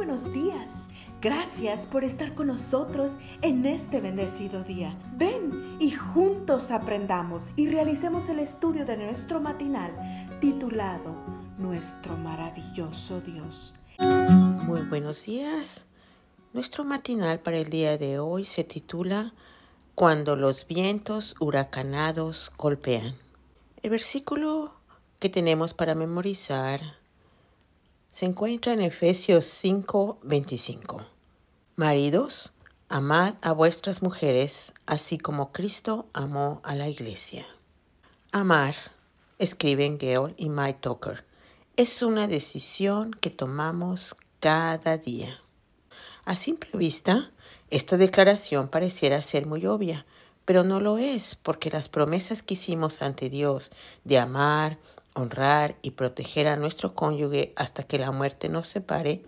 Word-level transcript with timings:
buenos 0.00 0.32
días. 0.32 0.70
Gracias 1.20 1.84
por 1.84 2.04
estar 2.04 2.34
con 2.34 2.46
nosotros 2.46 3.16
en 3.42 3.66
este 3.66 4.00
bendecido 4.00 4.64
día. 4.64 4.98
Ven 5.18 5.76
y 5.78 5.90
juntos 5.90 6.70
aprendamos 6.70 7.50
y 7.54 7.68
realicemos 7.68 8.30
el 8.30 8.38
estudio 8.38 8.86
de 8.86 8.96
nuestro 8.96 9.42
matinal 9.42 9.94
titulado 10.40 11.14
Nuestro 11.58 12.16
maravilloso 12.16 13.20
Dios. 13.20 13.74
Muy 13.98 14.80
buenos 14.88 15.26
días. 15.26 15.84
Nuestro 16.54 16.82
matinal 16.82 17.38
para 17.40 17.58
el 17.58 17.68
día 17.68 17.98
de 17.98 18.18
hoy 18.18 18.46
se 18.46 18.64
titula 18.64 19.34
Cuando 19.94 20.34
los 20.34 20.66
vientos 20.66 21.34
huracanados 21.40 22.50
golpean. 22.56 23.16
El 23.82 23.90
versículo 23.90 24.72
que 25.18 25.28
tenemos 25.28 25.74
para 25.74 25.94
memorizar 25.94 26.99
se 28.10 28.26
encuentra 28.26 28.72
en 28.72 28.80
Efesios 28.80 29.46
5:25. 29.46 31.06
Maridos, 31.76 32.52
amad 32.88 33.34
a 33.40 33.52
vuestras 33.52 34.02
mujeres, 34.02 34.72
así 34.84 35.16
como 35.16 35.52
Cristo 35.52 36.06
amó 36.12 36.60
a 36.64 36.74
la 36.74 36.88
iglesia. 36.88 37.46
Amar, 38.32 38.74
escriben 39.38 39.98
Gail 39.98 40.34
y 40.36 40.48
Mike 40.48 40.80
Tucker, 40.80 41.24
es 41.76 42.02
una 42.02 42.26
decisión 42.26 43.12
que 43.12 43.30
tomamos 43.30 44.14
cada 44.40 44.98
día. 44.98 45.40
A 46.24 46.36
simple 46.36 46.70
vista, 46.74 47.30
esta 47.70 47.96
declaración 47.96 48.68
pareciera 48.68 49.22
ser 49.22 49.46
muy 49.46 49.66
obvia, 49.66 50.04
pero 50.44 50.64
no 50.64 50.80
lo 50.80 50.98
es, 50.98 51.36
porque 51.36 51.70
las 51.70 51.88
promesas 51.88 52.42
que 52.42 52.54
hicimos 52.54 53.02
ante 53.02 53.30
Dios 53.30 53.70
de 54.04 54.18
amar, 54.18 54.78
honrar 55.14 55.76
y 55.82 55.92
proteger 55.92 56.48
a 56.48 56.56
nuestro 56.56 56.94
cónyuge 56.94 57.52
hasta 57.56 57.82
que 57.82 57.98
la 57.98 58.10
muerte 58.10 58.48
nos 58.48 58.68
separe, 58.68 59.22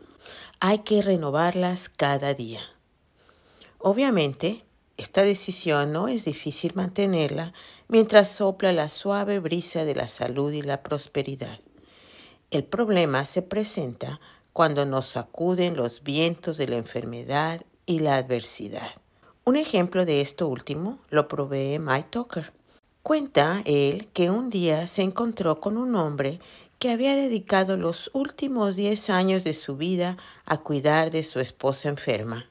hay 0.60 0.80
que 0.80 1.02
renovarlas 1.02 1.88
cada 1.88 2.34
día. 2.34 2.60
Obviamente, 3.78 4.64
esta 4.96 5.22
decisión 5.22 5.92
no 5.92 6.08
es 6.08 6.24
difícil 6.24 6.74
mantenerla 6.74 7.52
mientras 7.88 8.30
sopla 8.30 8.72
la 8.72 8.88
suave 8.88 9.38
brisa 9.40 9.84
de 9.84 9.94
la 9.94 10.06
salud 10.06 10.52
y 10.52 10.62
la 10.62 10.82
prosperidad. 10.82 11.58
El 12.50 12.64
problema 12.64 13.24
se 13.24 13.42
presenta 13.42 14.20
cuando 14.52 14.84
nos 14.84 15.06
sacuden 15.06 15.76
los 15.76 16.02
vientos 16.02 16.58
de 16.58 16.68
la 16.68 16.76
enfermedad 16.76 17.62
y 17.86 18.00
la 18.00 18.16
adversidad. 18.16 18.90
Un 19.44 19.56
ejemplo 19.56 20.04
de 20.04 20.20
esto 20.20 20.46
último 20.46 21.00
lo 21.10 21.26
provee 21.26 21.78
Mike 21.80 22.08
Tucker. 22.10 22.52
Cuenta 23.02 23.62
él 23.64 24.06
que 24.12 24.30
un 24.30 24.48
día 24.48 24.86
se 24.86 25.02
encontró 25.02 25.58
con 25.58 25.76
un 25.76 25.96
hombre 25.96 26.38
que 26.78 26.90
había 26.90 27.16
dedicado 27.16 27.76
los 27.76 28.10
últimos 28.12 28.76
diez 28.76 29.10
años 29.10 29.42
de 29.42 29.54
su 29.54 29.76
vida 29.76 30.16
a 30.46 30.58
cuidar 30.58 31.10
de 31.10 31.24
su 31.24 31.40
esposa 31.40 31.88
enferma. 31.88 32.46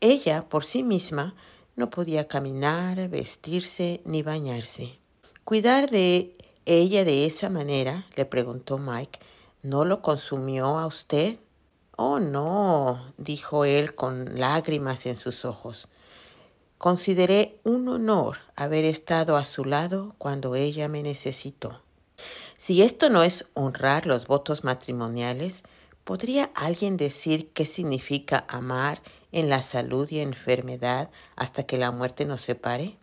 Ella, 0.00 0.48
por 0.48 0.64
sí 0.64 0.84
misma, 0.84 1.34
no 1.74 1.90
podía 1.90 2.28
caminar, 2.28 3.08
vestirse 3.08 4.00
ni 4.04 4.22
bañarse. 4.22 4.98
Cuidar 5.42 5.90
de 5.90 6.32
ella 6.64 7.04
de 7.04 7.26
esa 7.26 7.50
manera, 7.50 8.06
le 8.14 8.26
preguntó 8.26 8.78
Mike, 8.78 9.18
¿no 9.62 9.84
lo 9.84 10.00
consumió 10.00 10.78
a 10.78 10.86
usted? 10.86 11.38
Oh, 11.96 12.20
no, 12.20 13.12
dijo 13.18 13.64
él 13.64 13.96
con 13.96 14.38
lágrimas 14.38 15.06
en 15.06 15.16
sus 15.16 15.44
ojos. 15.44 15.88
Consideré 16.84 17.58
un 17.64 17.88
honor 17.88 18.40
haber 18.56 18.84
estado 18.84 19.38
a 19.38 19.44
su 19.44 19.64
lado 19.64 20.14
cuando 20.18 20.54
ella 20.54 20.86
me 20.86 21.02
necesitó. 21.02 21.80
Si 22.58 22.82
esto 22.82 23.08
no 23.08 23.22
es 23.22 23.46
honrar 23.54 24.04
los 24.04 24.26
votos 24.26 24.64
matrimoniales, 24.64 25.62
¿podría 26.04 26.50
alguien 26.54 26.98
decir 26.98 27.48
qué 27.54 27.64
significa 27.64 28.44
amar 28.48 29.00
en 29.32 29.48
la 29.48 29.62
salud 29.62 30.10
y 30.10 30.20
enfermedad 30.20 31.08
hasta 31.36 31.62
que 31.62 31.78
la 31.78 31.90
muerte 31.90 32.26
nos 32.26 32.42
separe? 32.42 32.98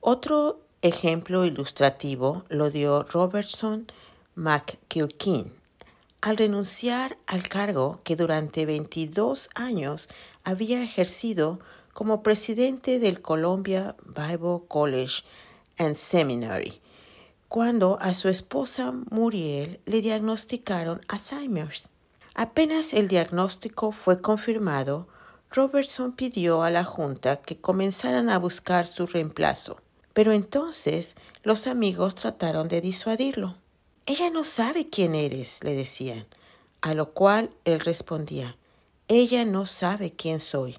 Otro 0.00 0.62
ejemplo 0.80 1.44
ilustrativo 1.44 2.44
lo 2.48 2.70
dio 2.70 3.02
Robertson 3.02 3.92
McKilkin 4.34 5.52
al 6.22 6.36
renunciar 6.36 7.18
al 7.26 7.48
cargo 7.48 8.00
que 8.04 8.16
durante 8.16 8.66
22 8.66 9.50
años 9.54 10.08
había 10.44 10.82
ejercido 10.82 11.60
como 12.00 12.22
presidente 12.22 12.98
del 12.98 13.20
Columbia 13.20 13.94
Bible 14.06 14.60
College 14.68 15.22
and 15.76 15.96
Seminary, 15.96 16.80
cuando 17.46 17.98
a 18.00 18.14
su 18.14 18.30
esposa 18.30 18.94
Muriel 19.10 19.78
le 19.84 20.00
diagnosticaron 20.00 21.02
Alzheimer's. 21.08 21.90
Apenas 22.34 22.94
el 22.94 23.06
diagnóstico 23.06 23.92
fue 23.92 24.22
confirmado, 24.22 25.08
Robertson 25.50 26.12
pidió 26.12 26.62
a 26.62 26.70
la 26.70 26.84
Junta 26.84 27.36
que 27.36 27.58
comenzaran 27.58 28.30
a 28.30 28.38
buscar 28.38 28.86
su 28.86 29.04
reemplazo. 29.04 29.76
Pero 30.14 30.32
entonces 30.32 31.16
los 31.42 31.66
amigos 31.66 32.14
trataron 32.14 32.68
de 32.68 32.80
disuadirlo. 32.80 33.56
Ella 34.06 34.30
no 34.30 34.44
sabe 34.44 34.88
quién 34.88 35.14
eres, 35.14 35.62
le 35.62 35.74
decían, 35.74 36.24
a 36.80 36.94
lo 36.94 37.10
cual 37.12 37.50
él 37.66 37.78
respondía, 37.80 38.56
ella 39.08 39.44
no 39.44 39.66
sabe 39.66 40.12
quién 40.12 40.40
soy 40.40 40.78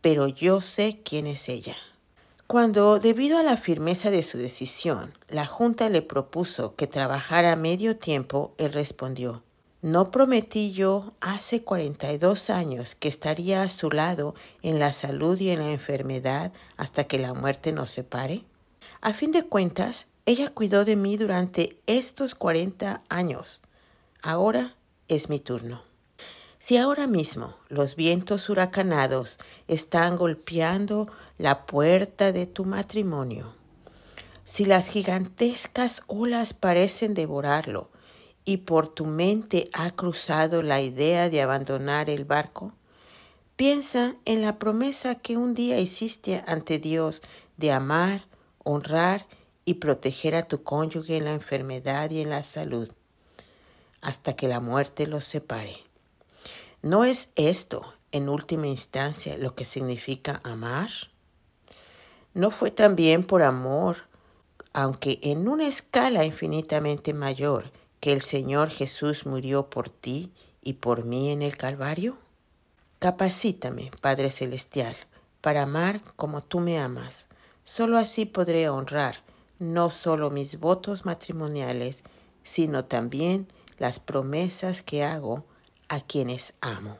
pero 0.00 0.28
yo 0.28 0.60
sé 0.60 1.00
quién 1.04 1.26
es 1.26 1.48
ella. 1.48 1.76
Cuando, 2.46 2.98
debido 2.98 3.38
a 3.38 3.44
la 3.44 3.56
firmeza 3.56 4.10
de 4.10 4.22
su 4.22 4.36
decisión, 4.36 5.14
la 5.28 5.46
Junta 5.46 5.88
le 5.88 6.02
propuso 6.02 6.74
que 6.74 6.88
trabajara 6.88 7.54
medio 7.54 7.96
tiempo, 7.96 8.54
él 8.58 8.72
respondió, 8.72 9.44
¿no 9.82 10.10
prometí 10.10 10.72
yo 10.72 11.12
hace 11.20 11.62
42 11.62 12.50
años 12.50 12.96
que 12.96 13.08
estaría 13.08 13.62
a 13.62 13.68
su 13.68 13.90
lado 13.90 14.34
en 14.62 14.80
la 14.80 14.90
salud 14.90 15.38
y 15.38 15.50
en 15.50 15.60
la 15.60 15.70
enfermedad 15.70 16.52
hasta 16.76 17.04
que 17.04 17.20
la 17.20 17.34
muerte 17.34 17.70
nos 17.70 17.90
separe? 17.90 18.44
A 19.00 19.12
fin 19.12 19.30
de 19.30 19.44
cuentas, 19.44 20.08
ella 20.26 20.50
cuidó 20.50 20.84
de 20.84 20.96
mí 20.96 21.16
durante 21.16 21.78
estos 21.86 22.34
40 22.34 23.02
años. 23.08 23.60
Ahora 24.22 24.74
es 25.06 25.28
mi 25.28 25.38
turno. 25.38 25.89
Si 26.62 26.76
ahora 26.76 27.06
mismo 27.06 27.56
los 27.70 27.96
vientos 27.96 28.50
huracanados 28.50 29.38
están 29.66 30.18
golpeando 30.18 31.08
la 31.38 31.64
puerta 31.64 32.32
de 32.32 32.44
tu 32.44 32.66
matrimonio, 32.66 33.54
si 34.44 34.66
las 34.66 34.88
gigantescas 34.88 36.02
olas 36.06 36.52
parecen 36.52 37.14
devorarlo 37.14 37.88
y 38.44 38.58
por 38.58 38.88
tu 38.88 39.06
mente 39.06 39.70
ha 39.72 39.90
cruzado 39.92 40.62
la 40.62 40.82
idea 40.82 41.30
de 41.30 41.40
abandonar 41.40 42.10
el 42.10 42.26
barco, 42.26 42.74
piensa 43.56 44.16
en 44.26 44.42
la 44.42 44.58
promesa 44.58 45.14
que 45.14 45.38
un 45.38 45.54
día 45.54 45.80
hiciste 45.80 46.44
ante 46.46 46.78
Dios 46.78 47.22
de 47.56 47.72
amar, 47.72 48.26
honrar 48.64 49.26
y 49.64 49.74
proteger 49.74 50.34
a 50.34 50.42
tu 50.42 50.62
cónyuge 50.62 51.16
en 51.16 51.24
la 51.24 51.32
enfermedad 51.32 52.10
y 52.10 52.20
en 52.20 52.28
la 52.28 52.42
salud, 52.42 52.92
hasta 54.02 54.36
que 54.36 54.46
la 54.46 54.60
muerte 54.60 55.06
los 55.06 55.24
separe. 55.24 55.89
¿No 56.82 57.04
es 57.04 57.32
esto, 57.36 57.84
en 58.10 58.30
última 58.30 58.66
instancia, 58.66 59.36
lo 59.36 59.54
que 59.54 59.66
significa 59.66 60.40
amar? 60.44 60.88
¿No 62.32 62.50
fue 62.50 62.70
también 62.70 63.22
por 63.26 63.42
amor, 63.42 64.08
aunque 64.72 65.18
en 65.22 65.46
una 65.46 65.68
escala 65.68 66.24
infinitamente 66.24 67.12
mayor, 67.12 67.70
que 68.00 68.12
el 68.12 68.22
Señor 68.22 68.70
Jesús 68.70 69.26
murió 69.26 69.68
por 69.68 69.90
ti 69.90 70.32
y 70.62 70.74
por 70.74 71.04
mí 71.04 71.30
en 71.30 71.42
el 71.42 71.58
Calvario? 71.58 72.16
Capacítame, 72.98 73.90
Padre 74.00 74.30
Celestial, 74.30 74.96
para 75.42 75.64
amar 75.64 76.00
como 76.16 76.40
tú 76.40 76.60
me 76.60 76.78
amas. 76.78 77.26
Solo 77.62 77.98
así 77.98 78.24
podré 78.24 78.70
honrar 78.70 79.22
no 79.58 79.90
solo 79.90 80.30
mis 80.30 80.58
votos 80.58 81.04
matrimoniales, 81.04 82.04
sino 82.42 82.86
también 82.86 83.48
las 83.78 84.00
promesas 84.00 84.82
que 84.82 85.04
hago 85.04 85.44
a 85.90 86.00
quienes 86.00 86.54
amo. 86.60 86.98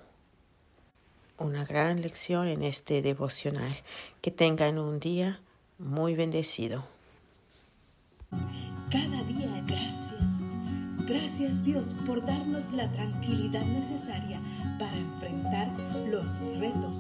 Una 1.39 1.65
gran 1.65 2.03
lección 2.03 2.49
en 2.49 2.65
este 2.65 3.03
devocional. 3.03 3.75
Que 4.21 4.33
tengan 4.33 4.79
un 4.79 4.99
día 4.99 5.41
muy 5.79 6.17
bendecido. 6.17 6.85
Cada 8.91 9.23
día 9.23 9.63
gracias. 9.65 10.25
Gracias 11.07 11.65
Dios 11.65 11.87
por 12.05 12.27
darnos 12.27 12.73
la 12.73 12.91
tranquilidad 12.91 13.65
necesaria 13.65 14.41
para 14.79 14.97
enfrentar 14.97 15.69
los 16.09 16.27
retos, 16.59 16.97